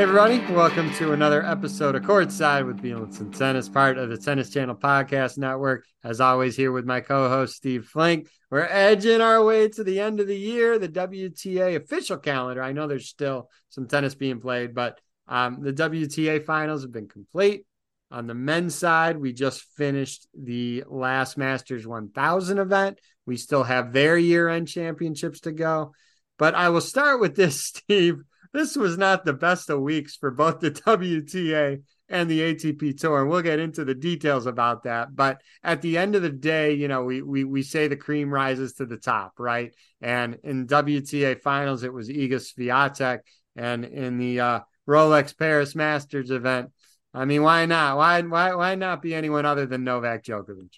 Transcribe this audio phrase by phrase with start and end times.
[0.00, 4.48] Hey everybody, welcome to another episode of Courtside with Beilinson Tennis, part of the Tennis
[4.48, 5.84] Channel Podcast Network.
[6.02, 8.26] As always, here with my co-host Steve Flink.
[8.50, 12.62] We're edging our way to the end of the year, the WTA official calendar.
[12.62, 17.06] I know there's still some tennis being played, but um, the WTA finals have been
[17.06, 17.66] complete.
[18.10, 22.98] On the men's side, we just finished the last Masters 1000 event.
[23.26, 25.92] We still have their year-end championships to go.
[26.38, 30.30] But I will start with this, Steve this was not the best of weeks for
[30.30, 33.20] both the WTA and the ATP tour.
[33.20, 35.14] And we'll get into the details about that.
[35.14, 38.32] But at the end of the day, you know, we we we say the cream
[38.32, 39.74] rises to the top, right?
[40.00, 43.20] And in WTA finals, it was Iga Swiatek.
[43.56, 46.70] And in the uh, Rolex Paris Masters event,
[47.12, 47.96] I mean, why not?
[47.96, 50.74] Why why why not be anyone other than Novak Djokovic?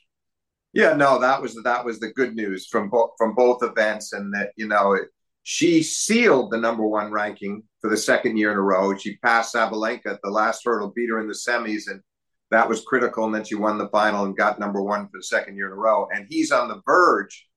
[0.72, 4.32] Yeah, no, that was that was the good news from both from both events, and
[4.34, 5.08] that you know it,
[5.42, 8.96] she sealed the number one ranking for the second year in a row.
[8.96, 12.00] She passed Sabalenka at the last hurdle, beat her in the semis, and
[12.50, 13.24] that was critical.
[13.24, 15.72] And then she won the final and got number one for the second year in
[15.72, 16.06] a row.
[16.14, 17.48] And he's on the verge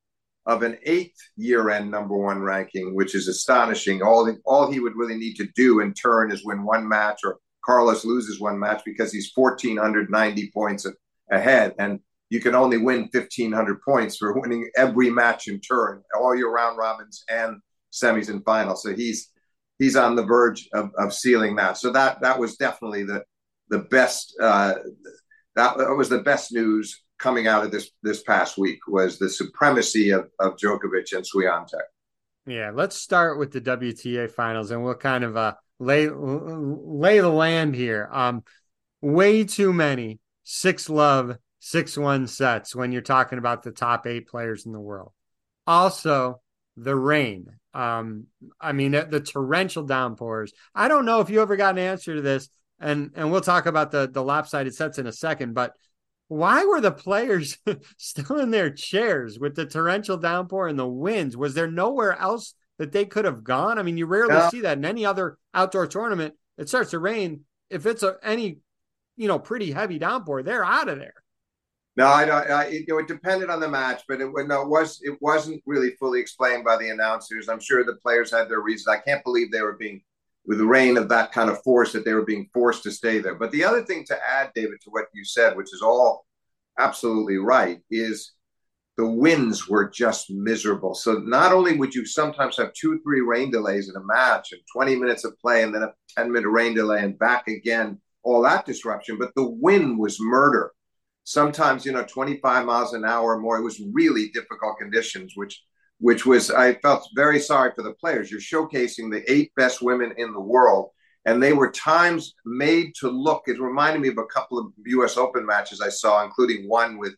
[0.47, 4.01] of an eighth year end number one ranking, which is astonishing.
[4.01, 7.21] All, the, all he would really need to do in turn is win one match,
[7.23, 10.87] or Carlos loses one match because he's 1,490 points
[11.31, 11.75] ahead.
[11.77, 16.51] And you can only win 1,500 points for winning every match in turn, all your
[16.51, 17.59] round robins and
[17.95, 18.83] semis and finals.
[18.83, 19.29] So he's
[19.79, 21.77] he's on the verge of, of sealing that.
[21.77, 23.23] So that that was definitely the
[23.69, 24.75] the best uh,
[25.55, 30.11] that, was the best news coming out of this this past week was the supremacy
[30.11, 31.81] of, of Djokovic and Swiatek.
[32.45, 37.29] Yeah, let's start with the WTA finals and we'll kind of uh, lay lay the
[37.29, 38.09] land here.
[38.11, 38.43] Um,
[39.01, 44.27] way too many six love six one sets when you're talking about the top eight
[44.27, 45.13] players in the world.
[45.65, 46.41] Also,
[46.77, 47.47] the rain.
[47.75, 48.27] Um,
[48.59, 50.53] I mean, the, the torrential downpours.
[50.73, 52.47] I don't know if you ever got an answer to this,
[52.79, 55.53] and and we'll talk about the the lopsided sets in a second.
[55.53, 55.73] But
[56.29, 57.57] why were the players
[57.97, 61.35] still in their chairs with the torrential downpour and the winds?
[61.35, 63.77] Was there nowhere else that they could have gone?
[63.77, 64.49] I mean, you rarely yeah.
[64.49, 66.33] see that in any other outdoor tournament.
[66.57, 67.41] It starts to rain.
[67.69, 68.59] If it's a, any,
[69.17, 71.15] you know, pretty heavy downpour, they're out of there.
[71.97, 72.49] No, I don't.
[72.49, 75.91] I, it, it depended on the match, but it, no, it was it wasn't really
[75.91, 77.47] fully explained by the announcers.
[77.47, 78.87] I'm sure the players had their reasons.
[78.87, 80.01] I can't believe they were being
[80.45, 83.19] with the rain of that kind of force that they were being forced to stay
[83.19, 83.35] there.
[83.35, 86.25] But the other thing to add, David, to what you said, which is all
[86.77, 88.33] absolutely right, is
[88.97, 90.95] the winds were just miserable.
[90.95, 94.61] So not only would you sometimes have two, three rain delays in a match and
[94.71, 98.41] 20 minutes of play and then a 10 minute rain delay and back again, all
[98.43, 100.71] that disruption, but the wind was murder
[101.25, 105.63] sometimes you know 25 miles an hour or more it was really difficult conditions which
[105.99, 108.31] which was i felt very sorry for the players.
[108.31, 110.91] You're showcasing the eight best women in the world
[111.25, 114.67] and they were times made to look it reminded me of a couple of
[115.03, 117.15] us open matches i saw including one with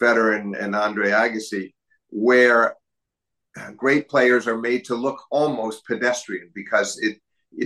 [0.00, 1.74] Federer and, and andre agassi
[2.08, 2.76] where
[3.76, 7.18] great players are made to look almost pedestrian because it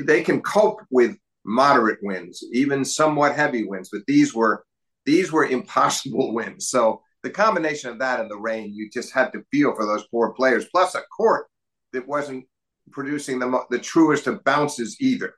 [0.06, 1.14] they can cope with
[1.44, 4.64] moderate winds even somewhat heavy winds but these were
[5.06, 6.68] these were impossible wins.
[6.68, 10.06] So the combination of that and the rain, you just had to feel for those
[10.08, 10.66] poor players.
[10.66, 11.46] Plus a court
[11.92, 12.44] that wasn't
[12.90, 15.34] producing the the truest of bounces either.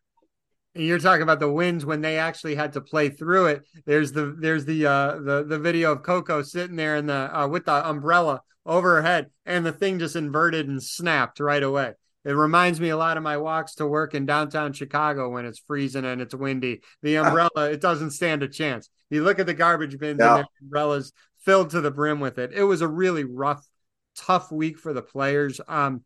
[0.75, 3.63] You're talking about the winds when they actually had to play through it.
[3.87, 7.49] There's the there's the uh, the the video of Coco sitting there in the uh,
[7.49, 11.95] with the umbrella over her head, and the thing just inverted and snapped right away.
[12.25, 15.61] It reminds me a lot of my walks to work in downtown Chicago when it's
[15.61, 16.83] freezing and it's windy.
[17.01, 18.91] The umbrella, it doesn't stand a chance.
[19.11, 20.37] You look at the garbage bins yeah.
[20.37, 21.13] and the umbrellas
[21.45, 22.53] filled to the brim with it.
[22.53, 23.65] It was a really rough,
[24.17, 25.61] tough week for the players.
[25.69, 26.03] Um,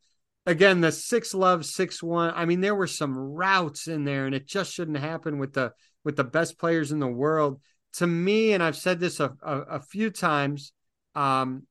[0.47, 2.33] again, the six love six one.
[2.35, 5.73] I mean, there were some routes in there, and it just shouldn't happen with the
[6.05, 7.61] with the best players in the world.
[7.95, 10.73] To me, and I've said this a, a, a few times,
[11.15, 11.67] um,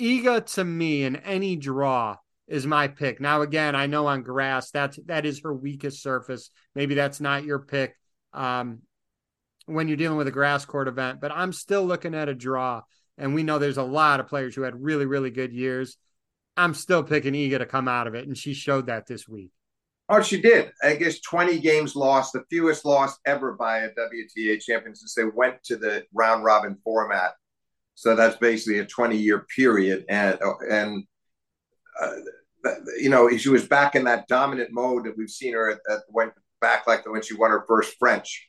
[0.00, 2.16] Iga to me in any draw
[2.46, 3.20] is my pick.
[3.20, 6.50] Now, again, I know on grass that's that is her weakest surface.
[6.74, 7.94] Maybe that's not your pick
[8.32, 8.82] um,
[9.68, 12.82] when you're dealing with a grass court event, but I'm still looking at a draw.
[13.16, 15.96] And we know there's a lot of players who had really, really good years.
[16.56, 19.52] I'm still picking Iga to come out of it, and she showed that this week.
[20.08, 20.72] Oh, she did.
[20.82, 25.24] I guess 20 games lost, the fewest lost ever by a WTA champion since they
[25.24, 27.32] went to the round robin format.
[27.94, 30.38] So that's basically a 20 year period, and
[30.70, 31.04] and
[32.00, 32.14] uh,
[32.98, 36.00] you know, she was back in that dominant mode that we've seen her at, at
[36.08, 38.47] went back like when she won her first French.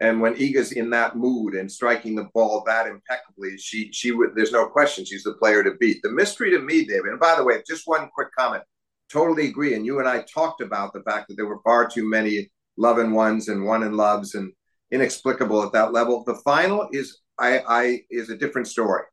[0.00, 4.30] And when Iga's in that mood and striking the ball that impeccably, she she would.
[4.34, 6.00] There's no question she's the player to beat.
[6.02, 7.10] The mystery to me, David.
[7.10, 8.62] And by the way, just one quick comment.
[9.10, 9.74] Totally agree.
[9.74, 12.98] And you and I talked about the fact that there were far too many love
[12.98, 14.52] and ones and one and loves and
[14.90, 16.22] inexplicable at that level.
[16.24, 19.04] The final is I, I is a different story.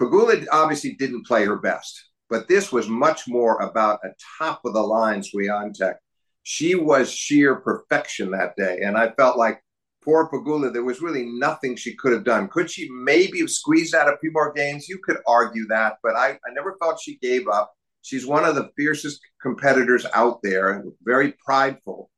[0.00, 4.74] Pegula obviously didn't play her best, but this was much more about a top of
[4.74, 5.94] the line Swiatek.
[6.42, 9.62] She was sheer perfection that day, and I felt like
[10.06, 12.48] poor Pegula, there was really nothing she could have done.
[12.48, 14.88] Could she maybe have squeezed out a few more games?
[14.88, 17.72] You could argue that, but I, I never felt she gave up.
[18.02, 22.08] She's one of the fiercest competitors out there, very prideful.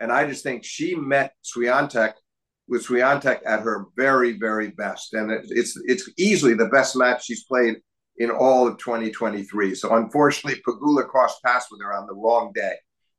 [0.00, 2.14] And I just think she met Swiatek
[2.68, 5.14] with Swiatek at her very, very best.
[5.14, 7.76] And it, it's it's easily the best match she's played
[8.18, 9.74] in all of 2023.
[9.74, 12.74] So unfortunately, Pegula crossed paths with her on the wrong day.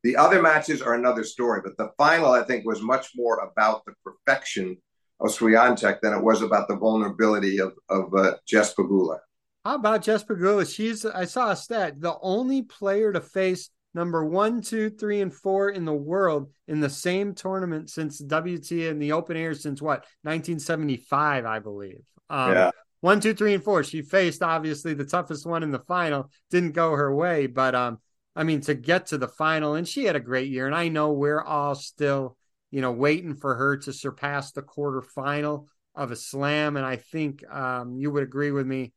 [0.08, 3.84] The other matches are another story, but the final, I think, was much more about
[3.84, 4.78] the perfection
[5.20, 9.18] of Swiatek than it was about the vulnerability of, of uh, Jess Pegula.
[9.66, 10.66] How about Jess Pegula?
[10.74, 15.34] She's, I saw a stat, the only player to face number one, two, three, and
[15.34, 19.82] four in the world in the same tournament since WTA and the open air since
[19.82, 22.00] what, 1975, I believe.
[22.30, 22.72] Um, yeah.
[23.02, 23.84] One, two, three, and four.
[23.84, 26.32] She faced obviously the toughest one in the final.
[26.50, 28.00] Didn't go her way, but um,
[28.38, 30.68] I mean, to get to the final, and she had a great year.
[30.68, 32.38] And I know we're all still,
[32.70, 36.78] you know, waiting for her to surpass the quarterfinal of a slam.
[36.78, 38.94] And I think um, you would agree with me.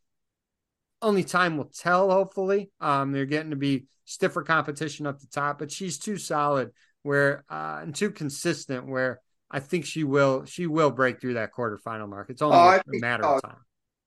[1.01, 2.71] Only time will tell, hopefully.
[2.83, 6.73] Um, they're getting to be stiffer competition up the top, but she's too solid
[7.03, 11.55] where uh, and too consistent where I think she will she will break through that
[11.55, 12.29] quarterfinal mark.
[12.29, 13.57] It's only oh, a matter of time.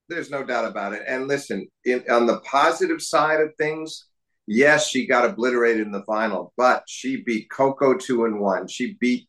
[0.09, 1.01] There's no doubt about it.
[1.07, 4.09] And listen, in, on the positive side of things,
[4.45, 8.67] Yes, she got obliterated in the final, but she beat Coco two and one.
[8.67, 9.27] She beat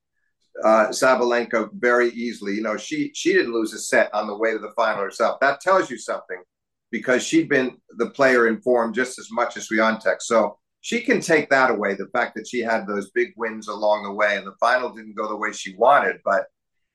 [0.62, 2.54] uh, Sabalenka very easily.
[2.54, 5.38] You know, she she didn't lose a set on the way to the final herself.
[5.40, 6.42] That tells you something
[6.90, 10.16] because she'd been the player in form just as much as Swiatek.
[10.20, 11.94] So she can take that away.
[11.94, 15.16] The fact that she had those big wins along the way, and the final didn't
[15.16, 16.46] go the way she wanted, but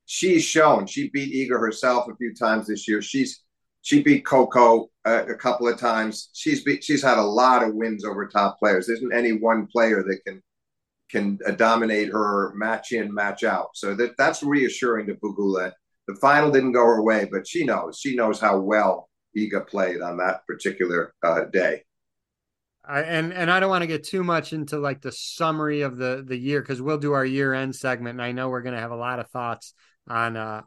[0.06, 0.86] she's shown.
[0.88, 3.02] She beat Iga herself a few times this year.
[3.02, 3.44] She's
[3.82, 6.30] she beat Coco a, a couple of times.
[6.34, 8.88] She's beat, she's had a lot of wins over top players.
[8.88, 10.42] There isn't any one player that can
[11.10, 13.70] can uh, dominate her match in, match out.
[13.74, 15.72] So that that's reassuring to Pegula.
[16.08, 18.00] The final didn't go her way, but she knows.
[18.00, 21.84] She knows how well Iga played on that particular uh, day.
[22.86, 25.98] I, and and I don't want to get too much into like the summary of
[25.98, 28.76] the the year because we'll do our year end segment, and I know we're going
[28.76, 29.74] to have a lot of thoughts
[30.08, 30.62] on uh,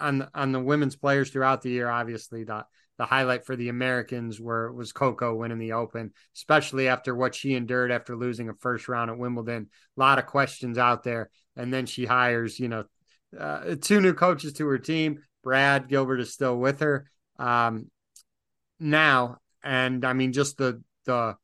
[0.00, 1.88] on on the women's players throughout the year.
[1.88, 2.64] Obviously, the
[2.98, 7.54] the highlight for the Americans were was Coco winning the Open, especially after what she
[7.54, 9.68] endured after losing a first round at Wimbledon.
[9.96, 12.84] A lot of questions out there, and then she hires you know
[13.38, 15.22] uh, two new coaches to her team.
[15.42, 17.06] Brad Gilbert is still with her
[17.38, 17.90] um,
[18.78, 21.36] now, and I mean just the the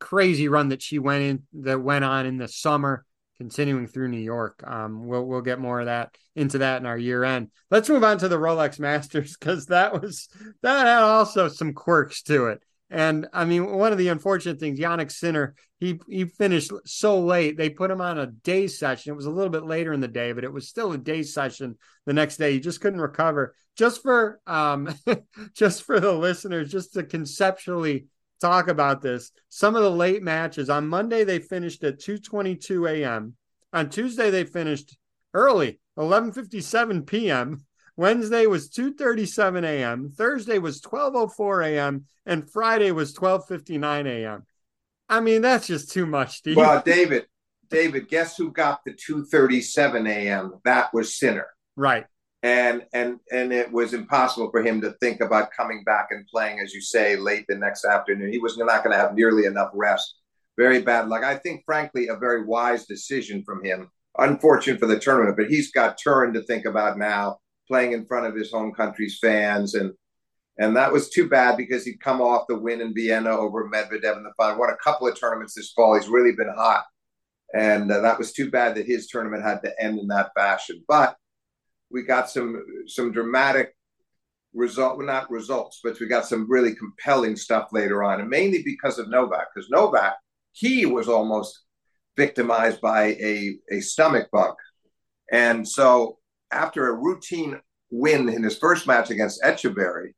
[0.00, 3.04] crazy run that she went in that went on in the summer
[3.40, 4.62] continuing through New York.
[4.66, 7.48] Um, we'll we'll get more of that into that in our year end.
[7.70, 10.28] Let's move on to the Rolex Masters because that was
[10.62, 12.62] that had also some quirks to it.
[12.90, 17.56] And I mean, one of the unfortunate things, Jannik Sinner, he he finished so late.
[17.56, 19.12] They put him on a day session.
[19.12, 21.22] It was a little bit later in the day, but it was still a day
[21.22, 22.52] session the next day.
[22.52, 23.54] He just couldn't recover.
[23.74, 24.94] Just for um,
[25.54, 28.04] just for the listeners, just to conceptually
[28.40, 29.32] talk about this.
[29.48, 33.34] Some of the late matches on Monday they finished at 2:22 a.m.
[33.72, 34.96] On Tuesday they finished
[35.34, 37.64] early, 11:57 p.m.
[37.96, 40.10] Wednesday was 2:37 a.m.
[40.10, 42.04] Thursday was 12:04 a.m.
[42.26, 44.46] and Friday was 12:59 a.m.
[45.08, 46.56] I mean, that's just too much, Steve.
[46.56, 47.26] Well, David,
[47.68, 50.54] David, guess who got the 2:37 a.m.?
[50.64, 51.46] That was Sinner.
[51.76, 52.06] Right
[52.42, 56.58] and and and it was impossible for him to think about coming back and playing,
[56.58, 58.32] as you say, late the next afternoon.
[58.32, 60.16] He was not going to have nearly enough rest.
[60.56, 61.22] Very bad luck.
[61.22, 63.90] I think, frankly, a very wise decision from him.
[64.18, 68.26] Unfortunate for the tournament, but he's got Turin to think about now, playing in front
[68.26, 69.92] of his home country's fans, and
[70.58, 74.16] and that was too bad because he'd come off the win in Vienna over Medvedev
[74.16, 74.58] in the final.
[74.58, 75.94] Won a couple of tournaments this fall.
[75.94, 76.84] He's really been hot,
[77.54, 80.82] and uh, that was too bad that his tournament had to end in that fashion.
[80.88, 81.16] But
[81.90, 83.74] we got some some dramatic
[84.52, 88.62] result well, not results but we got some really compelling stuff later on and mainly
[88.64, 90.16] because of novak because novak
[90.52, 91.62] he was almost
[92.16, 94.54] victimized by a, a stomach bug
[95.30, 96.18] and so
[96.50, 100.12] after a routine win in his first match against Etcheverry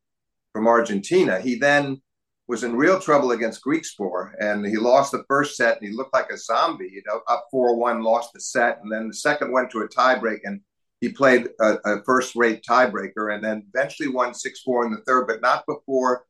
[0.52, 2.00] from Argentina, he then
[2.48, 6.12] was in real trouble against Griekspoor, and he lost the first set, and he looked
[6.12, 6.90] like a zombie.
[6.92, 9.88] You know, up four one, lost the set, and then the second went to a
[9.88, 10.60] tiebreak, and
[11.02, 15.42] he played a, a first-rate tiebreaker and then eventually won six-four in the third, but
[15.42, 16.24] not before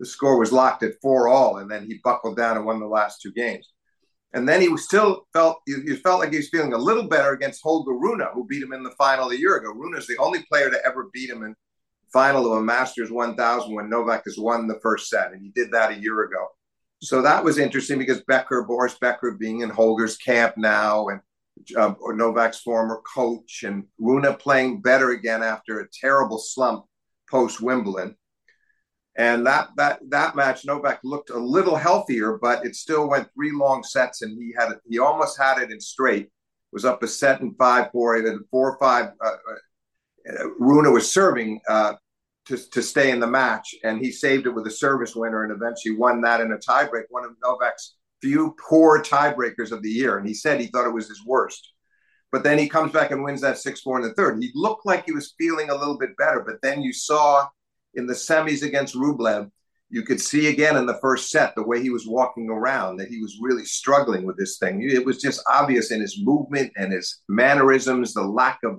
[0.00, 2.86] the score was locked at four all, and then he buckled down and won the
[2.86, 3.70] last two games.
[4.34, 7.62] And then he still felt you, felt like he was feeling a little better against
[7.62, 9.70] Holger Rune, who beat him in the final a year ago.
[9.70, 11.54] Rune is the only player to ever beat him in
[12.12, 15.70] final of a Masters 1000 when Novak has won the first set, and he did
[15.70, 16.48] that a year ago.
[17.00, 21.20] So that was interesting because Becker, Boris Becker, being in Holger's camp now, and
[21.76, 26.84] uh, Novak's former coach, and Rune playing better again after a terrible slump
[27.30, 28.16] post Wimbledon.
[29.18, 33.52] And that that that match, Novak looked a little healthier, but it still went three
[33.52, 36.28] long sets, and he had he almost had it in straight.
[36.72, 39.12] Was up a set in five four, and four or five.
[39.24, 39.30] Uh,
[40.28, 41.94] uh, Rune was serving uh,
[42.46, 45.52] to to stay in the match, and he saved it with a service winner, and
[45.52, 47.04] eventually won that in a tiebreak.
[47.08, 50.94] One of Novak's few poor tiebreakers of the year, and he said he thought it
[50.94, 51.72] was his worst.
[52.32, 54.42] But then he comes back and wins that six four in the third.
[54.42, 57.46] He looked like he was feeling a little bit better, but then you saw
[57.94, 59.50] in the semis against Rublev,
[59.88, 63.08] you could see again in the first set the way he was walking around that
[63.08, 64.82] he was really struggling with this thing.
[64.82, 68.78] It was just obvious in his movement and his mannerisms, the lack of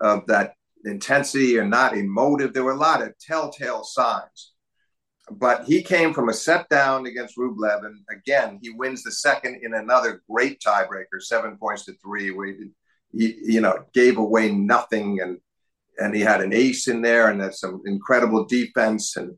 [0.00, 2.52] of that intensity and not emotive.
[2.52, 4.52] There were a lot of telltale signs.
[5.30, 9.60] But he came from a set down against Rublev, and again he wins the second
[9.62, 12.70] in another great tiebreaker, seven points to three, where he,
[13.12, 15.38] he you know gave away nothing and
[15.98, 19.36] and he had an ace in there and that's some incredible defense and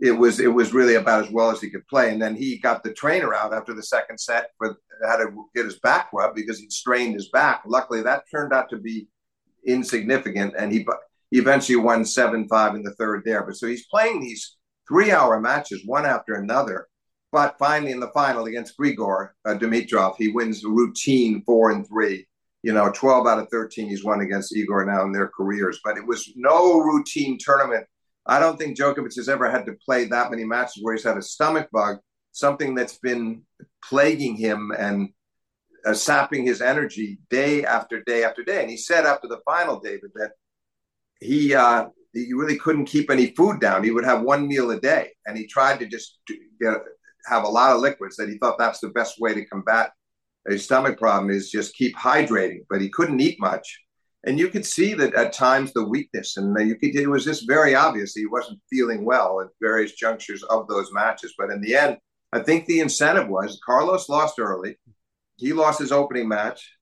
[0.00, 2.10] it was it was really about as well as he could play.
[2.10, 4.76] And then he got the trainer out after the second set but
[5.06, 7.62] had to get his back rubbed because he'd strained his back.
[7.66, 9.08] Luckily that turned out to be
[9.66, 10.86] insignificant and he
[11.30, 13.44] he eventually won 7-5 in the third there.
[13.44, 14.56] But so he's playing these
[14.88, 16.88] three hour matches one after another
[17.32, 22.26] but finally in the final against Grigor uh, Dimitrov he wins routine 4 and 3
[22.64, 25.80] you know, 12 out of 13 he's won against Grigor now in their careers.
[25.84, 27.86] But it was no routine tournament.
[28.24, 31.18] I don't think Djokovic has ever had to play that many matches where he's had
[31.18, 31.98] a stomach bug,
[32.32, 33.42] something that's been
[33.86, 35.10] plaguing him and
[35.84, 38.62] uh, sapping his energy day after day after day.
[38.62, 40.32] And he said after the final, David, that
[41.20, 43.84] he uh, he really couldn't keep any food down.
[43.84, 46.18] He would have one meal a day, and he tried to just
[46.60, 46.74] get
[47.26, 48.16] have a lot of liquids.
[48.16, 49.92] That he thought that's the best way to combat
[50.48, 53.80] a stomach problem is just keep hydrating, but he couldn't eat much.
[54.26, 57.46] And you could see that at times the weakness, and you could, it was just
[57.46, 61.34] very obvious he wasn't feeling well at various junctures of those matches.
[61.36, 61.98] But in the end,
[62.32, 64.78] I think the incentive was Carlos lost early.
[65.36, 66.72] He lost his opening match.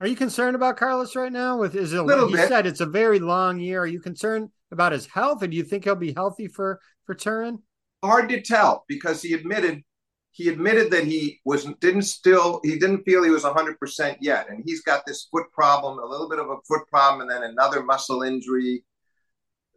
[0.00, 1.58] Are you concerned about Carlos right now?
[1.58, 2.48] With is it a little he bit.
[2.48, 3.82] said it's a very long year.
[3.82, 7.14] Are you concerned about his health, and do you think he'll be healthy for for
[7.14, 7.60] Turin?
[8.02, 9.82] Hard to tell because he admitted
[10.32, 14.62] he admitted that he was didn't still he didn't feel he was 100% yet and
[14.64, 17.82] he's got this foot problem a little bit of a foot problem and then another
[17.82, 18.84] muscle injury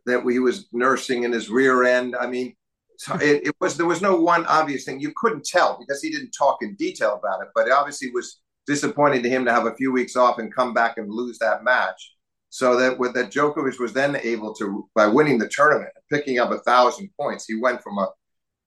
[0.05, 2.15] that he was nursing in his rear end.
[2.19, 2.55] I mean
[2.97, 5.00] so it, it, was there was no one obvious thing.
[5.00, 8.39] You couldn't tell because he didn't talk in detail about it but it obviously was
[8.67, 11.63] disappointing to him to have a few weeks off and come back and lose that
[11.63, 12.12] match
[12.53, 16.51] so that with that Djokovic was then able to by winning the tournament picking up
[16.51, 18.07] a thousand points he went from a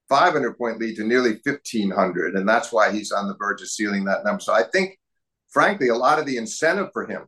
[0.09, 4.05] 500 point lead to nearly 1500 and that's why he's on the verge of sealing
[4.05, 4.41] that number.
[4.41, 4.99] So i think
[5.51, 7.27] frankly a lot of the incentive for him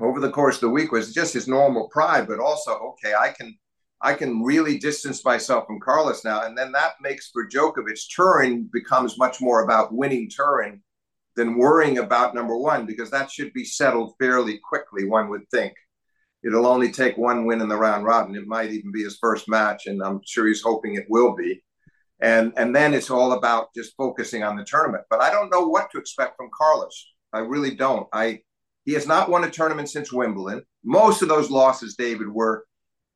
[0.00, 3.28] over the course of the week was just his normal pride but also okay i
[3.28, 3.54] can
[4.00, 8.66] i can really distance myself from carlos now and then that makes for Djokovic Turin
[8.72, 10.82] becomes much more about winning Turin
[11.36, 15.72] than worrying about number one because that should be settled fairly quickly one would think
[16.44, 19.48] it'll only take one win in the round robin it might even be his first
[19.48, 21.62] match and i'm sure he's hoping it will be
[22.20, 25.04] and and then it's all about just focusing on the tournament.
[25.10, 27.12] But I don't know what to expect from Carlos.
[27.32, 28.06] I really don't.
[28.12, 28.40] I
[28.84, 30.62] he has not won a tournament since Wimbledon.
[30.84, 32.64] Most of those losses, David, were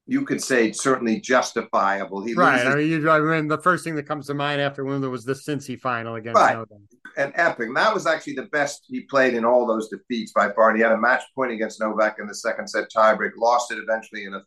[0.06, 2.23] you could say certainly justifiable.
[2.23, 2.56] He right.
[2.56, 2.66] Loses.
[2.66, 5.25] I mean, you, I mean, the first thing that comes to mind after Wimbledon was
[5.25, 6.54] the Cincy final against right.
[6.54, 6.78] Novak.
[7.16, 7.68] And epic.
[7.68, 10.71] And that was actually the best he played in all those defeats by far.
[10.71, 13.33] And he had a match point against Novak in the second set tiebreak.
[13.37, 14.42] Lost it eventually in a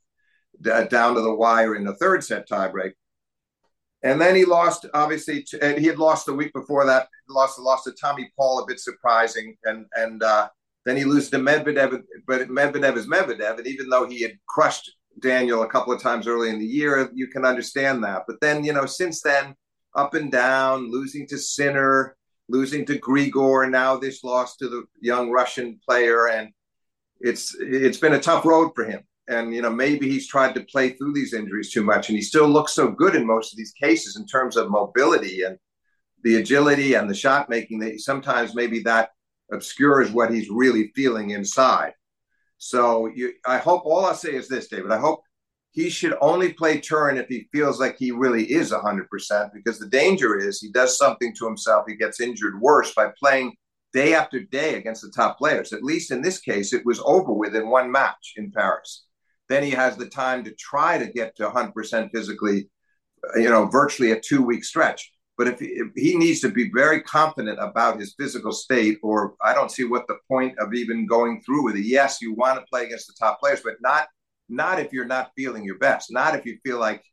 [0.62, 2.94] down to the wire in the third set tiebreak.
[4.04, 7.86] And then he lost, obviously, to, he had lost the week before that, lost lost
[7.86, 10.50] to Tommy Paul, a bit surprising, and and uh,
[10.86, 14.92] then he loses to Medvedev, but Medvedev is Medvedev, and even though he had crushed
[15.20, 18.24] Daniel a couple of times early in the year, you can understand that.
[18.28, 19.56] But then, you know, since then,
[19.96, 22.16] up and down, losing to Sinner,
[22.50, 26.50] losing to Grigor, now this loss to the young Russian player, and
[27.20, 29.02] it's it's been a tough road for him.
[29.28, 32.22] And you know maybe he's tried to play through these injuries too much and he
[32.22, 35.58] still looks so good in most of these cases in terms of mobility and
[36.24, 39.10] the agility and the shot making that sometimes maybe that
[39.52, 41.94] obscures what he's really feeling inside.
[42.58, 45.22] So you, i hope all i say is this david i hope
[45.78, 49.86] he should only play Turin if he feels like he really is 100%, because the
[49.86, 51.86] danger is he does something to himself.
[51.88, 53.54] He gets injured worse by playing
[53.94, 55.74] day after day against the top players.
[55.74, 59.06] At least in this case, it was over with in one match in Paris.
[59.50, 62.72] Then he has the time to try to get to 100% physically,
[63.24, 65.12] uh, you know, virtually a two week stretch.
[65.38, 69.36] But if he, if he, needs to be very confident about his physical state, or
[69.44, 71.86] I don't see what the point of even going through with it.
[71.86, 74.08] Yes, you want to play against the top players, but not
[74.50, 76.12] not if you're not feeling your best.
[76.12, 77.04] Not if you feel like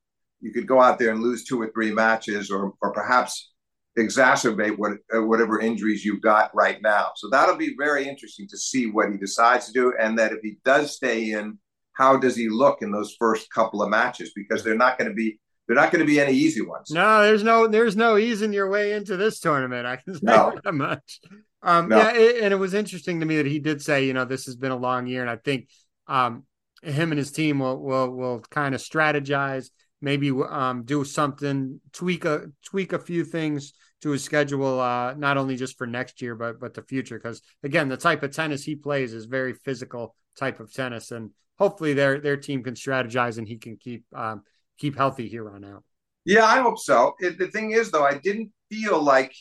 [0.40, 3.52] you could go out there and lose two or three matches, or or perhaps
[3.98, 7.12] exacerbate what, uh, whatever injuries you've got right now.
[7.16, 10.40] So that'll be very interesting to see what he decides to do, and that if
[10.42, 11.58] he does stay in,
[11.92, 14.32] how does he look in those first couple of matches?
[14.34, 16.90] Because they're not going to be they're not going to be any easy ones.
[16.90, 19.86] No, there's no there's no easing your way into this tournament.
[19.86, 20.52] I can say no.
[20.64, 21.20] that much.
[21.62, 21.96] Um, no.
[21.96, 24.44] Yeah, it, and it was interesting to me that he did say, you know, this
[24.44, 25.68] has been a long year, and I think
[26.06, 26.44] um,
[26.84, 32.24] him and his team will will will kind of strategize, maybe um, do something, tweak
[32.24, 33.72] a tweak a few things
[34.02, 37.18] to his schedule, uh, not only just for next year but but the future.
[37.18, 41.30] Because again, the type of tennis he plays is very physical type of tennis, and
[41.58, 44.42] hopefully their their team can strategize and he can keep um,
[44.78, 45.84] keep healthy here on out.
[46.24, 47.14] Yeah, I hope so.
[47.18, 49.34] It, the thing is, though, I didn't feel like,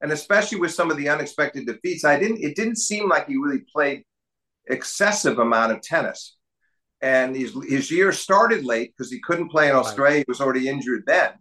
[0.00, 2.38] and especially with some of the unexpected defeats, I didn't.
[2.38, 4.04] It didn't seem like he really played
[4.66, 6.36] excessive amount of tennis.
[7.02, 10.18] And his his year started late because he couldn't play in Australia.
[10.18, 11.32] He was already injured then.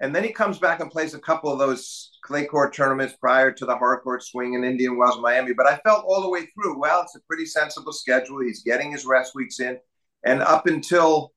[0.00, 3.52] And then he comes back and plays a couple of those clay court tournaments prior
[3.52, 5.52] to the hardcourt swing in Indian Wells, Miami.
[5.52, 8.40] But I felt all the way through, well, it's a pretty sensible schedule.
[8.40, 9.78] He's getting his rest weeks in.
[10.24, 11.32] And up until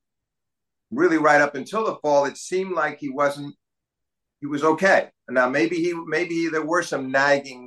[0.90, 3.54] really right up until the fall, it seemed like he wasn't,
[4.40, 5.10] he was okay.
[5.26, 7.63] And now maybe he, maybe there were some nagging,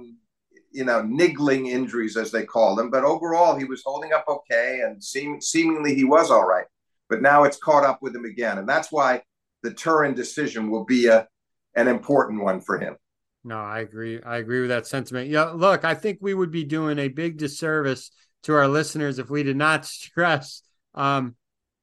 [0.77, 4.81] you know, niggling injuries as they call them, but overall he was holding up okay
[4.85, 6.67] and seem, seemingly he was all right.
[7.09, 8.59] But now it's caught up with him again.
[8.59, 9.23] And that's why
[9.63, 11.27] the Turin decision will be a
[11.75, 12.95] an important one for him.
[13.43, 14.21] No, I agree.
[14.21, 15.29] I agree with that sentiment.
[15.29, 18.11] Yeah, look, I think we would be doing a big disservice
[18.43, 20.61] to our listeners if we did not stress
[20.93, 21.35] um,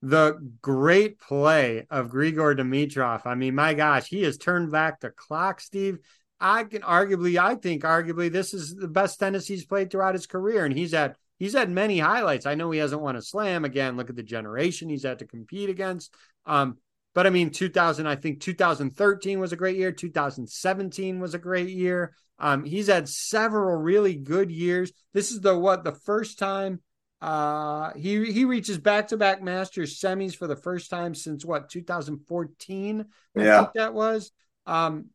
[0.02, 3.22] the great play of Grigor Dimitrov.
[3.26, 5.98] I mean, my gosh, he has turned back the clock, Steve.
[6.40, 10.26] I can arguably, I think arguably, this is the best tennis he's played throughout his
[10.26, 12.46] career, and he's had he's had many highlights.
[12.46, 13.64] I know he hasn't won a slam.
[13.64, 16.14] Again, look at the generation he's had to compete against.
[16.46, 16.78] Um,
[17.14, 19.92] but I mean, 2000, I think 2013 was a great year.
[19.92, 22.14] 2017 was a great year.
[22.40, 24.92] Um, he's had several really good years.
[25.12, 26.80] This is the what the first time
[27.24, 31.70] uh, he he reaches back to back Masters semis for the first time since what
[31.70, 33.06] 2014.
[33.36, 33.60] I yeah.
[33.60, 34.30] think that was.
[34.66, 35.06] Um,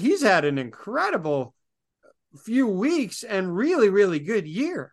[0.00, 1.54] he's had an incredible
[2.44, 4.92] few weeks and really really good year.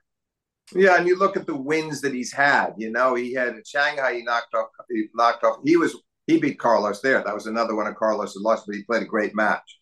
[0.74, 2.74] Yeah, and you look at the wins that he's had.
[2.78, 4.16] You know, he had in Shanghai.
[4.16, 4.68] He knocked off.
[4.90, 5.58] He knocked off.
[5.66, 5.96] He was
[6.28, 7.22] he beat Carlos there.
[7.24, 9.80] That was another one of Carlos' lost, but he played a great match.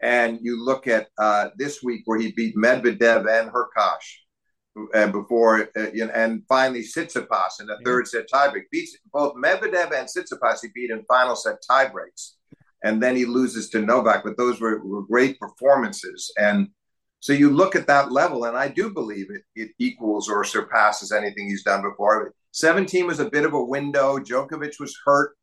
[0.00, 3.96] And you look at uh, this week where he beat Medvedev and Hurkacz
[4.94, 8.64] uh, before, uh, you know, and finally Tsitsipas in the third set tiebreak.
[8.70, 10.58] Beats both Medvedev and Tsitsipas.
[10.62, 12.34] He beat in final set tiebreaks,
[12.84, 14.24] and then he loses to Novak.
[14.24, 16.68] But those were, were great performances, and
[17.20, 21.10] so you look at that level, and I do believe it, it equals or surpasses
[21.10, 22.32] anything he's done before.
[22.52, 24.18] 17 was a bit of a window.
[24.18, 25.36] Djokovic was hurt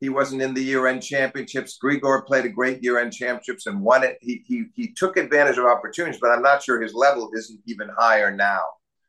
[0.00, 1.78] he wasn't in the year-end championships.
[1.82, 4.16] Grigor played a great year-end championships and won it.
[4.20, 7.90] He, he he took advantage of opportunities, but I'm not sure his level isn't even
[7.96, 8.62] higher now.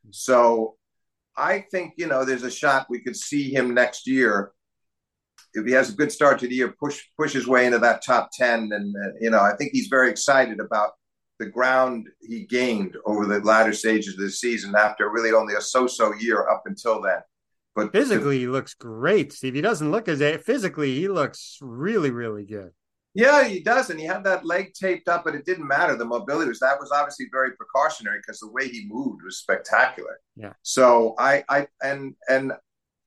[0.10, 0.76] So
[1.38, 4.52] I think you know there's a shot we could see him next year
[5.54, 8.04] if he has a good start to the year, push push his way into that
[8.06, 8.72] top ten.
[8.72, 10.92] And uh, you know I think he's very excited about
[11.40, 15.62] the ground he gained over the latter stages of the season after really only a
[15.62, 17.20] so-so year up until then.
[17.76, 19.56] But physically, he looks great, Steve.
[19.56, 22.72] He doesn't look as a physically, he looks really, really good.
[23.16, 25.96] Yeah, he does, and he had that leg taped up, but it didn't matter.
[25.96, 30.20] The mobility was that was obviously very precautionary because the way he moved was spectacular.
[30.36, 30.54] Yeah.
[30.62, 32.54] So I, I, and and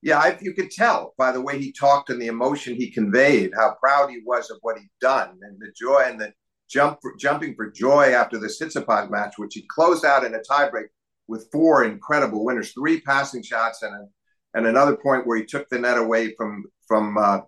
[0.02, 3.52] yeah, I, you could tell by the way he talked and the emotion he conveyed
[3.56, 6.32] how proud he was of what he'd done and the joy and the
[6.68, 10.40] jump for, jumping for joy after the Tsitsipas match, which he closed out in a
[10.40, 10.86] tiebreak
[11.28, 14.06] with four incredible winners, three passing shots and a
[14.54, 17.40] and another point where he took the net away from from uh,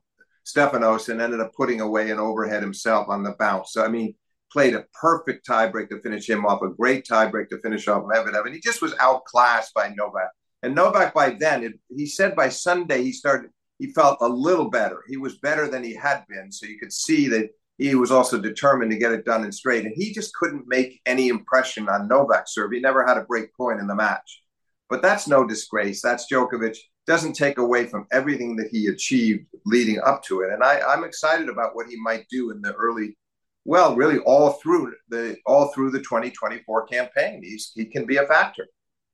[0.47, 3.73] Stefanos and ended up putting away an overhead himself on the bounce.
[3.73, 4.15] So I mean,
[4.53, 8.47] played a perfect tiebreak to finish him off, a great tiebreak to finish off Medvedev,
[8.47, 10.31] and he just was outclassed by Novak.
[10.65, 14.71] And Novak by then, it, he said by Sunday he started, he felt a little
[14.71, 15.05] better.
[15.07, 18.41] He was better than he had been, so you could see that he was also
[18.41, 19.85] determined to get it done and straight.
[19.85, 22.73] And he just couldn't make any impression on Novak's serve.
[22.73, 24.43] He never had a break point in the match.
[24.89, 26.01] But that's no disgrace.
[26.01, 30.53] That's Djokovic doesn't take away from everything that he achieved leading up to it.
[30.53, 33.19] And I, I'm excited about what he might do in the early,
[33.67, 37.43] well, really all through the all through the 2024 campaign.
[37.43, 38.67] He's he can be a factor.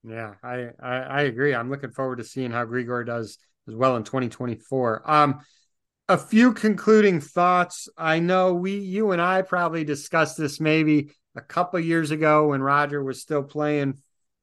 [0.02, 1.54] Yeah, I, I, I agree.
[1.54, 5.02] I'm looking forward to seeing how Grigor does as well in 2024.
[5.10, 5.40] Um,
[6.08, 7.88] a few concluding thoughts.
[7.96, 12.62] I know we, you and I probably discussed this maybe a couple years ago when
[12.62, 13.98] Roger was still playing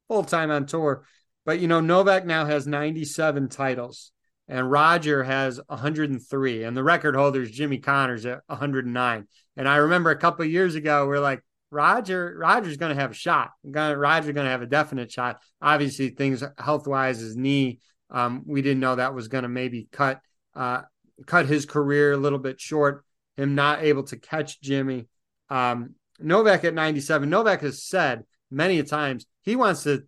[0.07, 1.03] full time on tour.
[1.45, 4.11] But you know, Novak now has 97 titles
[4.47, 9.27] and Roger has 103, and the record holder is Jimmy Connors at 109.
[9.57, 13.15] And I remember a couple years ago, we're like, Roger, Roger's going to have a
[13.15, 13.51] shot.
[13.63, 15.41] Roger's going to have a definite shot.
[15.61, 19.87] Obviously, things health wise, his knee, um, we didn't know that was going to maybe
[19.91, 20.21] cut
[20.55, 20.81] uh,
[21.25, 23.03] cut his career a little bit short.
[23.35, 25.07] Him not able to catch Jimmy.
[25.49, 27.29] Um, Novak at 97.
[27.29, 30.03] Novak has said many times he wants to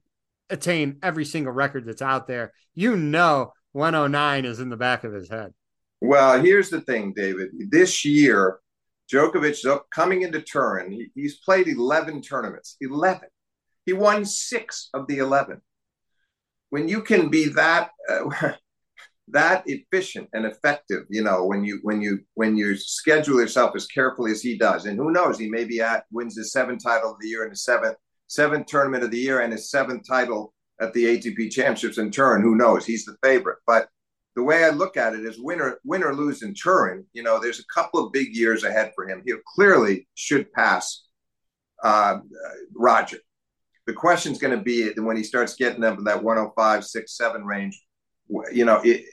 [0.49, 2.53] attain every single record that's out there.
[2.73, 5.53] You know, 109 is in the back of his head.
[6.01, 7.49] Well, here's the thing, David.
[7.69, 8.59] This year,
[9.11, 12.77] Djokovic coming into Turin, he's played 11 tournaments.
[12.81, 13.27] 11.
[13.85, 15.61] He won six of the 11.
[16.69, 18.53] When you can be that uh,
[19.31, 23.87] that efficient and effective, you know, when you when you when you schedule yourself as
[23.87, 27.11] carefully as he does, and who knows, he may be at wins his seventh title
[27.11, 27.95] of the year and his seventh
[28.27, 32.43] seventh tournament of the year and his seventh title at the ATP Championships in Turin.
[32.43, 32.85] Who knows?
[32.85, 33.89] He's the favorite, but
[34.39, 37.05] the way I look at it is win or win or lose in Turin.
[37.11, 39.21] You know, there's a couple of big years ahead for him.
[39.25, 41.03] He clearly should pass
[41.83, 42.19] uh,
[42.73, 43.17] Roger.
[43.85, 47.43] The question's going to be when he starts getting up in that 105, 6, 7
[47.43, 47.83] range.
[48.53, 49.03] You know, it,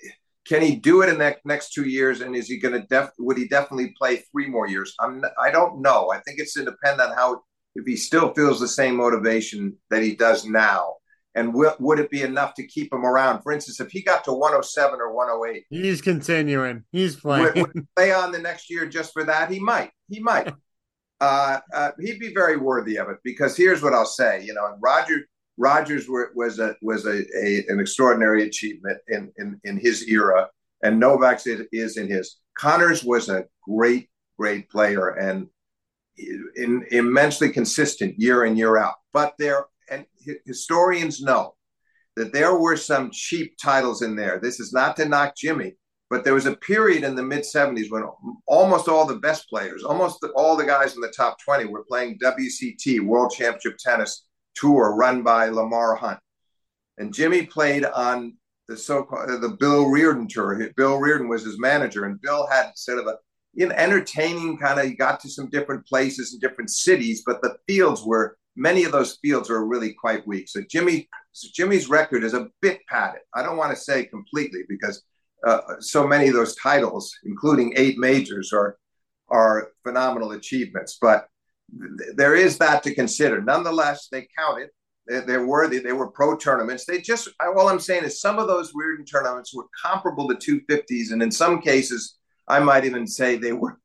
[0.47, 2.21] can he do it in the next two years?
[2.21, 3.11] And is he going to def?
[3.19, 4.95] Would he definitely play three more years?
[5.01, 5.25] I'm.
[5.43, 6.13] I don't know.
[6.13, 7.43] I think it's going to depend on how
[7.75, 10.95] if he still feels the same motivation that he does now
[11.37, 13.43] and w- would it be enough to keep him around?
[13.43, 16.85] For instance, if he got to 107 or 108, he's continuing.
[16.91, 17.45] He's playing.
[17.55, 19.51] Would, would play on the next year just for that?
[19.51, 19.91] He might.
[20.09, 20.53] He might.
[21.21, 24.43] uh, uh, he'd be very worthy of it because here's what I'll say.
[24.43, 25.27] You know, Roger
[25.59, 30.49] Rogers were, was a was a, a, an extraordinary achievement in, in in his era,
[30.83, 32.39] and Novak is, is in his.
[32.59, 35.49] Connors was a great great player and
[36.57, 38.95] in, immensely consistent year in year out.
[39.13, 39.67] But there
[40.45, 41.55] historians know
[42.17, 44.39] that there were some cheap titles in there.
[44.43, 45.77] This is not to knock Jimmy,
[46.09, 48.05] but there was a period in the mid 70s when
[48.47, 52.19] almost all the best players, almost all the guys in the top 20 were playing
[52.23, 56.19] WCT, World Championship Tennis Tour run by Lamar Hunt.
[56.99, 58.37] And Jimmy played on
[58.69, 60.71] the so-called uh, the Bill Riordan tour.
[60.77, 63.17] Bill Riordan was his manager, and Bill had sort of a
[63.53, 64.87] you know, entertaining kind of.
[64.87, 68.93] He got to some different places and different cities, but the fields were many of
[68.93, 70.49] those fields are really quite weak.
[70.49, 73.21] So Jimmy, so Jimmy's record is a bit padded.
[73.35, 75.03] I don't want to say completely because
[75.47, 78.79] uh, so many of those titles, including eight majors, are
[79.29, 80.99] are phenomenal achievements.
[81.01, 81.27] But
[81.99, 83.43] th- there is that to consider.
[83.43, 84.71] Nonetheless, they counted.
[85.07, 85.79] They're, they're worthy.
[85.79, 86.85] They were pro tournaments.
[86.85, 91.13] They just all I'm saying is some of those Riordan tournaments were comparable to 250s,
[91.13, 92.17] and in some cases,
[92.49, 93.79] I might even say they were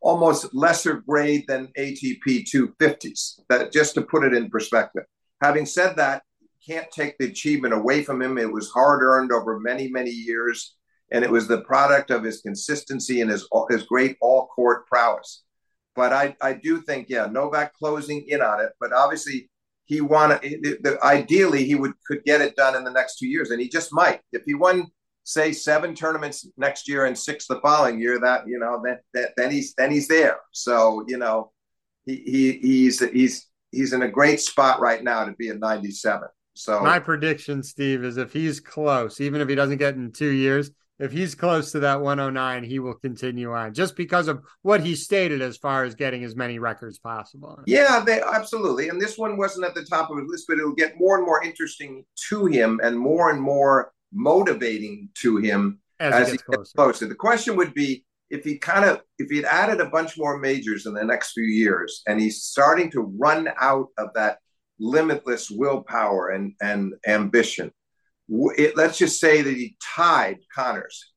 [0.00, 3.40] almost lesser grade than ATP 250s.
[3.48, 5.04] That just to put it in perspective.
[5.42, 6.22] Having said that,
[6.66, 8.38] can't take the achievement away from him.
[8.38, 10.74] It was hard earned over many, many years,
[11.10, 15.44] and it was the product of his consistency and his his great all court prowess.
[15.96, 18.70] But I, I do think, yeah, Novak closing in on it.
[18.80, 19.50] But obviously,
[19.86, 20.40] he wanted.
[21.02, 23.92] Ideally, he would could get it done in the next two years, and he just
[23.92, 24.20] might.
[24.32, 24.86] If he won
[25.28, 29.32] say seven tournaments next year and six the following year, that you know, that, that
[29.36, 30.38] then he's then he's there.
[30.52, 31.52] So you know,
[32.06, 36.28] he, he he's he's he's in a great spot right now to be at 97.
[36.54, 40.30] So my prediction, Steve, is if he's close, even if he doesn't get in two
[40.30, 44.80] years, if he's close to that 109, he will continue on just because of what
[44.80, 47.60] he stated as far as getting as many records possible.
[47.66, 48.88] Yeah, they absolutely.
[48.88, 51.26] And this one wasn't at the top of his list, but it'll get more and
[51.26, 56.44] more interesting to him and more and more motivating to him as, as he, gets,
[56.50, 57.06] he gets closer.
[57.06, 60.86] The question would be if he kind of if he'd added a bunch more majors
[60.86, 64.38] in the next few years and he's starting to run out of that
[64.78, 67.72] limitless willpower and and ambition
[68.30, 71.12] it, let's just say that he tied connors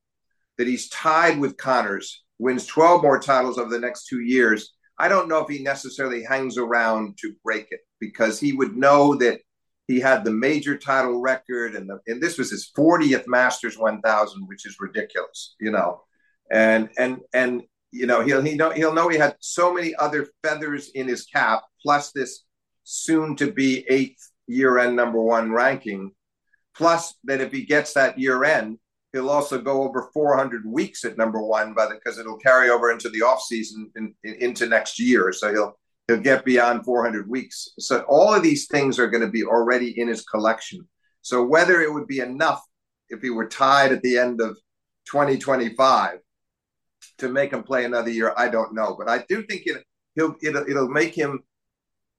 [0.58, 5.08] that he's tied with connors wins 12 more titles over the next two years i
[5.08, 9.40] don't know if he necessarily hangs around to break it because he would know that
[9.88, 14.46] he had the major title record, and the, and this was his 40th Masters 1000,
[14.46, 16.02] which is ridiculous, you know.
[16.50, 20.28] And and and you know he'll he know he'll know he had so many other
[20.42, 22.44] feathers in his cap, plus this
[22.84, 26.12] soon to be eighth year end number one ranking.
[26.74, 28.78] Plus, that if he gets that year end,
[29.12, 33.10] he'll also go over 400 weeks at number one, by because it'll carry over into
[33.10, 35.32] the off season in, in, into next year.
[35.32, 35.78] So he'll
[36.12, 37.68] he'll get beyond 400 weeks.
[37.78, 40.86] So all of these things are going to be already in his collection.
[41.22, 42.62] So whether it would be enough
[43.08, 44.56] if he were tied at the end of
[45.10, 46.18] 2025
[47.18, 48.96] to make him play another year, I don't know.
[48.98, 51.42] But I do think it, he'll it'll, it'll make him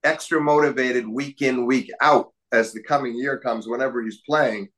[0.02, 3.66] extra motivated week in week out as the coming year comes.
[3.66, 4.68] Whenever he's playing,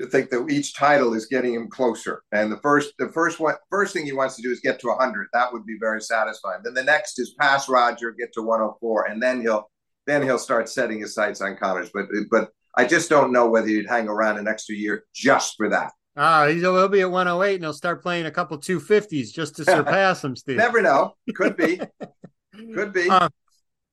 [0.00, 2.22] to think that each title is getting him closer.
[2.32, 4.88] And the first the first one first thing he wants to do is get to
[4.88, 5.28] 100.
[5.32, 6.60] That would be very satisfying.
[6.64, 9.70] Then the next is pass Roger, get to 104, and then he'll
[10.06, 11.90] then he'll start setting his sights on Connors.
[11.92, 15.68] But but I just don't know whether he'd hang around an extra year just for
[15.68, 15.92] that.
[16.16, 20.24] Ah, he'll be at 108 and he'll start playing a couple 250s just to surpass
[20.24, 20.56] him, Steve.
[20.58, 21.14] Never know.
[21.34, 21.80] Could be.
[22.74, 23.08] Could be.
[23.08, 23.28] Uh,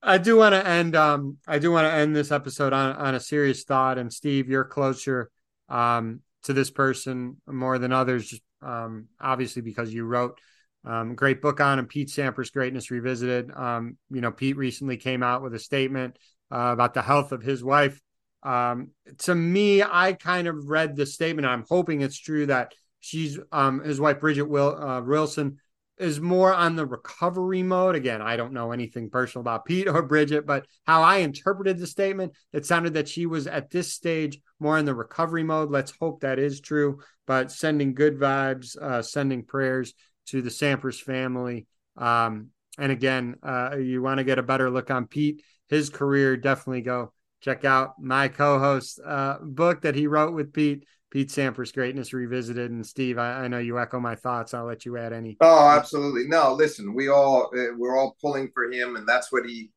[0.01, 3.15] I do want to end um I do want to end this episode on on
[3.15, 5.29] a serious thought and Steve, you're closer
[5.69, 10.39] um to this person more than others um obviously because you wrote
[10.85, 13.51] um great book on him Pete Sampras Greatness Revisited.
[13.55, 16.17] Um you know Pete recently came out with a statement
[16.49, 17.99] uh, about the health of his wife
[18.43, 21.47] um, to me, I kind of read the statement.
[21.47, 25.57] I'm hoping it's true that she's um, his wife Bridgette Will uh, Wilson
[25.97, 27.95] is more on the recovery mode.
[27.95, 31.87] Again, I don't know anything personal about Pete or Bridgette, but how I interpreted the
[31.87, 35.71] statement, it sounded that she was at this stage more in the recovery mode.
[35.71, 36.99] Let's hope that is true.
[37.25, 39.93] But sending good vibes, uh, sending prayers
[40.27, 41.65] to the Sampras family.
[41.95, 46.37] Um, and again, uh, you want to get a better look on Pete, his career,
[46.37, 50.85] definitely go check out my co-host uh, book that he wrote with Pete.
[51.09, 52.71] Pete Sampras Greatness Revisited.
[52.71, 54.53] And Steve, I, I, know you echo my thoughts.
[54.53, 55.37] I'll let you add any.
[55.39, 56.27] Oh, absolutely.
[56.27, 59.71] No, listen, we all uh, we're all pulling for him, and that's what he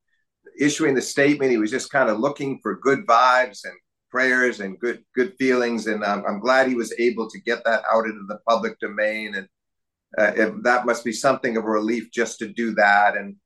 [0.59, 1.51] issuing the statement.
[1.51, 3.73] He was just kind of looking for good vibes and
[4.09, 7.83] prayers and good good feelings, and um, I'm glad he was able to get that
[7.91, 9.35] out into the public domain.
[9.35, 9.47] And
[10.17, 13.15] uh, that must be something of a relief just to do that.
[13.15, 13.37] And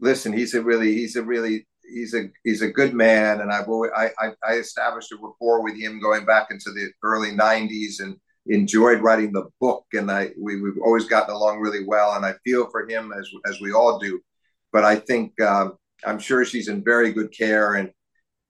[0.00, 3.68] listen, he's a really he's a really he's a he's a good man, and I've
[3.68, 8.00] always, I, I, I established a rapport with him going back into the early '90s,
[8.00, 8.16] and
[8.46, 12.34] enjoyed writing the book, and I we, we've always gotten along really well, and I
[12.44, 14.20] feel for him as as we all do.
[14.72, 15.74] But I think um,
[16.06, 17.90] I'm sure she's in very good care, and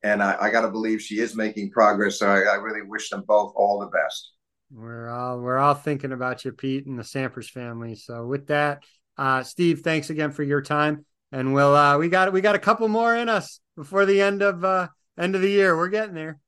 [0.02, 2.18] and I, I got to believe she is making progress.
[2.18, 4.32] So I, I really wish them both all the best.
[4.70, 7.94] We're all we're all thinking about you, Pete, and the Sampras family.
[7.94, 8.84] So with that,
[9.18, 12.60] uh, Steve, thanks again for your time and we'll uh, we got we got a
[12.60, 15.76] couple more in us before the end of uh, end of the year.
[15.76, 16.38] We're getting there.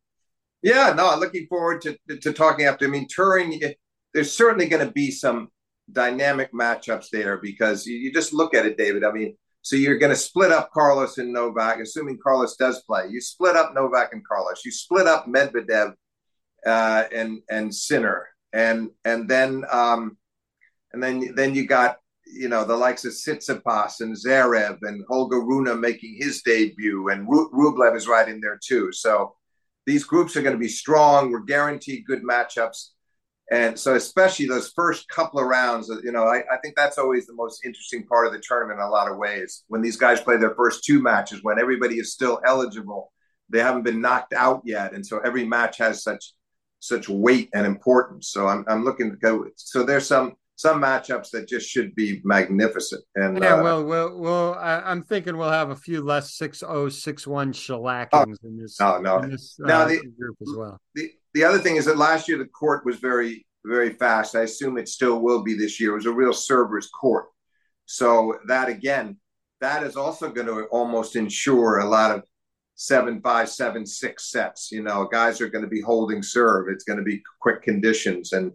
[0.62, 2.84] Yeah, no, I'm looking forward to to talking after.
[2.84, 3.60] I mean, Turin,
[4.12, 5.48] there's certainly going to be some
[5.90, 9.04] dynamic matchups there because you, you just look at it, David.
[9.04, 13.08] I mean, so you're going to split up Carlos and Novak, assuming Carlos does play.
[13.08, 14.62] You split up Novak and Carlos.
[14.64, 15.94] You split up Medvedev
[16.66, 20.18] uh, and and Sinner, and and then um,
[20.92, 21.96] and then then you got
[22.34, 27.26] you know, the likes of Tsitsipas and Zverev and Holger Rune making his debut, and
[27.26, 28.92] Rublev is right in there too.
[28.92, 29.34] So
[29.86, 31.30] these groups are going to be strong.
[31.30, 32.90] We're guaranteed good matchups.
[33.50, 37.26] And so, especially those first couple of rounds, you know, I, I, think that's always
[37.26, 39.64] the most interesting part of the tournament in a lot of ways.
[39.68, 43.12] When these guys play their first two matches, when everybody is still eligible,
[43.50, 46.32] they haven't been knocked out yet, and so every match has such
[46.80, 48.28] such weight and importance.
[48.28, 49.44] So I'm I'm looking to go.
[49.56, 53.04] So there's some some matchups that just should be magnificent.
[53.16, 56.62] And yeah, uh, well, well, well, I, am thinking we'll have a few less six
[56.66, 58.78] oh six one shellackings oh, in this.
[58.80, 60.80] No, no, this, now uh, the group as well.
[60.94, 64.36] The the other thing is that last year the court was very very fast.
[64.36, 65.92] I assume it still will be this year.
[65.92, 67.26] It was a real server's court.
[67.86, 69.16] So that again,
[69.60, 72.22] that is also going to almost ensure a lot of
[72.76, 74.70] seven five seven six sets.
[74.70, 76.68] You know, guys are going to be holding serve.
[76.68, 78.52] It's going to be quick conditions and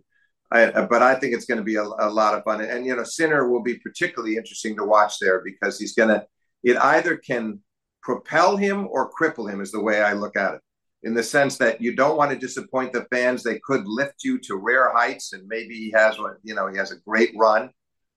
[0.52, 2.62] I, but I think it's going to be a, a, lot of fun.
[2.62, 6.26] And, you know, Sinner will be particularly interesting to watch there because he's going to,
[6.64, 7.60] it either can
[8.02, 10.62] propel him or cripple him, is the way I look at it,
[11.04, 13.44] in the sense that you don't want to disappoint the fans.
[13.44, 16.78] They could lift you to rare heights, and maybe he has one, you know, he
[16.78, 17.70] has a great run.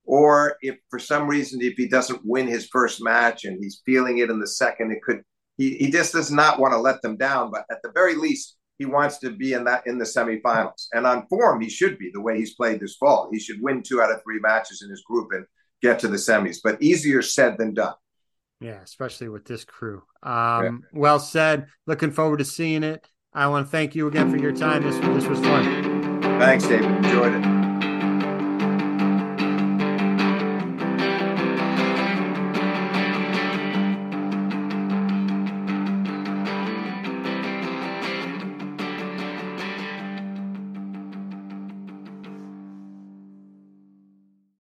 [0.05, 4.19] Or if for some reason, if he doesn't win his first match and he's feeling
[4.19, 5.23] it in the second, it could,
[5.59, 7.53] he, he just does not want to let them down.
[7.53, 10.89] But at the very least, he wants to be in that in the semifinals.
[10.93, 13.29] And on form, he should be the way he's played this fall.
[13.31, 15.47] He should win two out of three matches in his group and
[15.83, 16.57] get to the semis.
[16.65, 17.95] But easier said than done.
[18.61, 20.03] Yeah, especially with this crew.
[20.25, 20.33] Um,
[20.65, 21.01] yeah.
[21.01, 21.67] Well said.
[21.87, 23.07] Looking forward to seeing it.
[23.33, 24.83] I want to thank you again for your time.
[24.83, 26.21] This this was fun.
[26.41, 26.91] Thanks, David.
[26.91, 27.62] Enjoyed it.